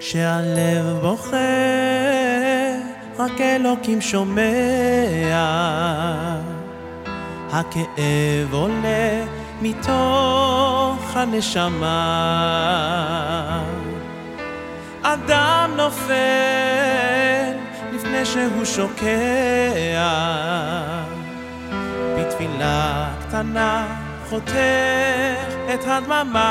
[0.00, 1.36] כשהלב בוכה,
[3.18, 4.42] רק אלוקים שומע.
[7.52, 9.24] הכאב עולה
[9.62, 11.96] מתוך הנשמה.
[15.02, 16.14] אדם נופל
[17.92, 19.06] לפני שהוא שוקע,
[22.18, 23.86] בתפילה קטנה
[24.28, 24.54] חותך
[25.74, 26.50] את הדממה.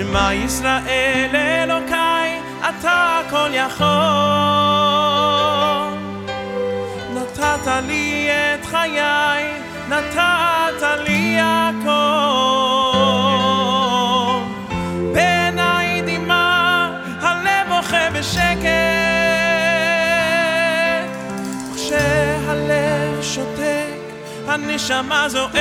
[0.00, 3.86] שמע ישראל אלוקיי, אתה הכל יכול.
[7.14, 9.44] נתת לי את חיי,
[9.88, 11.90] נתת לי הכל.
[15.12, 18.60] בעיניי דמעה, הלב בוכה בשקט.
[21.74, 24.00] כשהלב שותק,
[24.46, 25.60] הנשמה זועקת.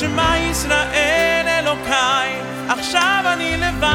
[0.00, 1.05] שמע ישראל
[1.66, 3.86] אלוקיי, עכשיו אני לבד.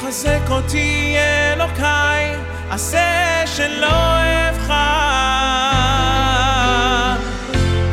[0.00, 1.16] חזק אותי
[1.52, 2.36] אלוקיי,
[2.70, 4.18] עשה שלא
[4.50, 4.74] אבחר.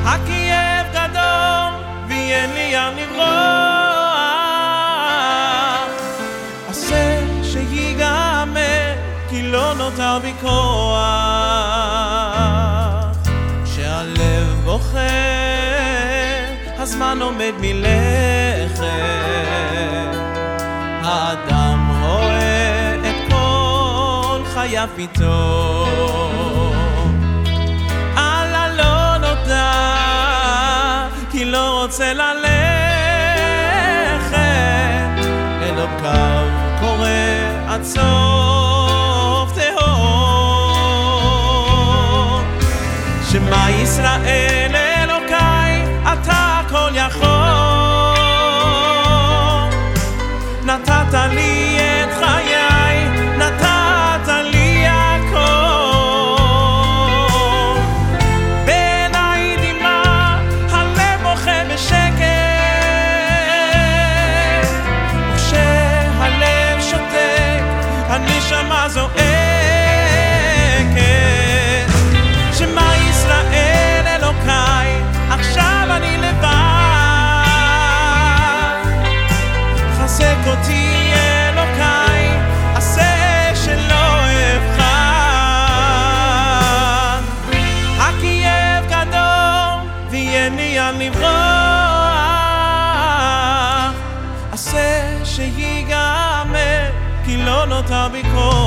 [0.06, 1.74] הכאב גדול
[2.08, 3.77] ויהיה לי ים לברוח.
[16.88, 18.82] הזמן עומד מלכת.
[21.04, 26.76] האדם רואה את כל חייו פתאום.
[28.16, 29.72] על הלא נודע,
[31.32, 32.48] כי לא רוצה ללכת.
[35.62, 36.48] אלוקיו
[36.80, 37.10] קורא
[37.68, 37.84] עד
[97.86, 98.67] I'll be because